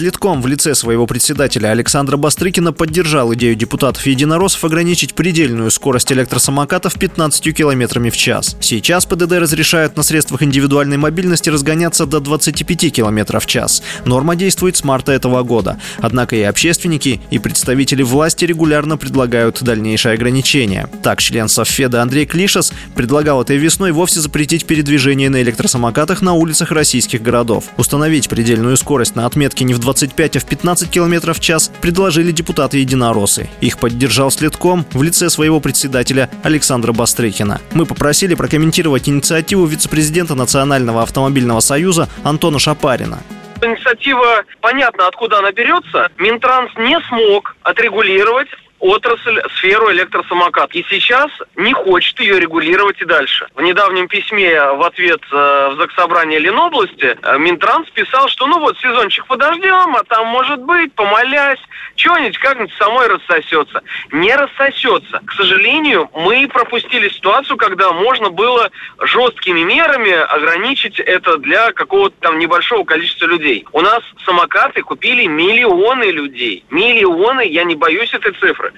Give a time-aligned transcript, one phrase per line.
[0.00, 6.98] Следком в лице своего председателя Александра Бастрыкина поддержал идею депутатов единороссов ограничить предельную скорость электросамокатов
[6.98, 8.56] 15 км в час.
[8.62, 13.82] Сейчас ПДД разрешают на средствах индивидуальной мобильности разгоняться до 25 км в час.
[14.06, 15.78] Норма действует с марта этого года.
[15.98, 20.88] Однако и общественники, и представители власти регулярно предлагают дальнейшие ограничения.
[21.02, 26.70] Так, член Совфеда Андрей Клишас предлагал этой весной вовсе запретить передвижение на электросамокатах на улицах
[26.70, 27.64] российских городов.
[27.76, 32.30] Установить предельную скорость на отметке не в 25, а в 15 км в час предложили
[32.30, 33.50] депутаты единороссы.
[33.60, 37.60] Их поддержал следком в лице своего председателя Александра Бастрыкина.
[37.72, 43.18] Мы попросили прокомментировать инициативу вице-президента Национального автомобильного союза Антона Шапарина.
[43.62, 46.08] Инициатива, понятно, откуда она берется.
[46.18, 48.48] Минтранс не смог отрегулировать
[48.80, 50.74] отрасль, сферу электросамокат.
[50.74, 53.46] И сейчас не хочет ее регулировать и дальше.
[53.54, 58.78] В недавнем письме в ответ э, в Заксобрание Ленобласти э, Минтранс писал, что ну вот
[58.78, 61.60] сезончик подождем, а там может быть, помолясь,
[61.96, 63.82] что-нибудь как-нибудь самой рассосется.
[64.12, 65.20] Не рассосется.
[65.24, 68.70] К сожалению, мы пропустили ситуацию, когда можно было
[69.00, 73.66] жесткими мерами ограничить это для какого-то там небольшого количества людей.
[73.72, 76.64] У нас самокаты купили миллионы людей.
[76.70, 78.69] Миллионы, я не боюсь этой цифры.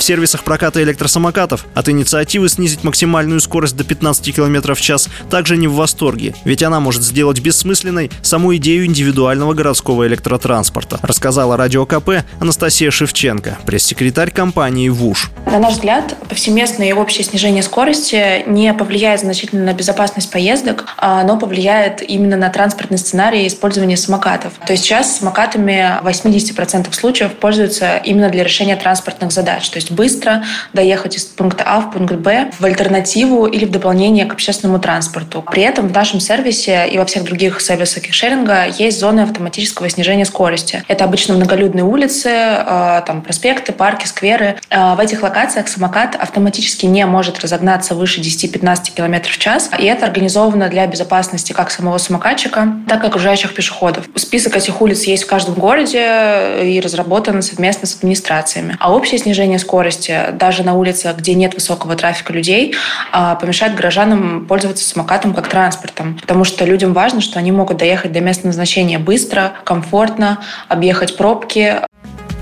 [0.00, 5.58] В сервисах проката электросамокатов от инициативы снизить максимальную скорость до 15 км в час также
[5.58, 11.84] не в восторге, ведь она может сделать бессмысленной саму идею индивидуального городского электротранспорта, рассказала Радио
[11.84, 15.32] КП Анастасия Шевченко, пресс-секретарь компании ВУШ.
[15.44, 21.24] На наш взгляд, повсеместное и общее снижение скорости не повлияет значительно на безопасность поездок, а
[21.24, 24.54] но повлияет именно на транспортный сценарий использования самокатов.
[24.66, 29.68] То есть сейчас самокатами в 80% случаев пользуются именно для решения транспортных задач.
[29.68, 30.42] То есть быстро
[30.72, 35.44] доехать из пункта А в пункт Б в альтернативу или в дополнение к общественному транспорту.
[35.50, 40.24] При этом в нашем сервисе и во всех других сервисах кишеринга есть зоны автоматического снижения
[40.24, 40.84] скорости.
[40.88, 44.56] Это обычно многолюдные улицы, э, там проспекты, парки, скверы.
[44.70, 49.70] Э, в этих локациях самокат автоматически не может разогнаться выше 10-15 км в час.
[49.78, 54.06] И это организовано для безопасности как самого самокатчика, так и окружающих пешеходов.
[54.14, 58.76] Список этих улиц есть в каждом городе и разработан совместно с администрациями.
[58.78, 62.76] А общее снижение скорости даже на улицах, где нет высокого трафика людей,
[63.10, 66.16] а, помешает горожанам пользоваться самокатом как транспортом.
[66.20, 70.38] Потому что людям важно, что они могут доехать до места назначения быстро, комфортно,
[70.68, 71.80] объехать пробки,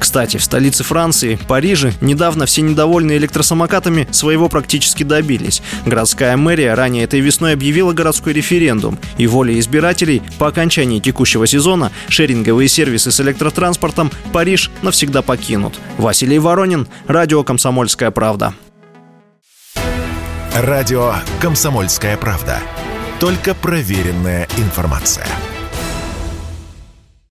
[0.09, 5.61] кстати, в столице Франции, Париже, недавно все недовольные электросамокатами своего практически добились.
[5.85, 11.93] Городская мэрия ранее этой весной объявила городской референдум, и волей избирателей по окончании текущего сезона
[12.09, 15.79] шеринговые сервисы с электротранспортом Париж навсегда покинут.
[15.99, 18.55] Василий Воронин, Радио «Комсомольская правда».
[20.55, 22.61] Радио «Комсомольская правда».
[23.21, 25.27] Только проверенная информация.